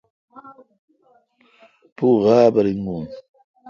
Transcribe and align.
پو 1.95 2.07
غاب 2.23 2.53
ریگون۔ 2.65 3.05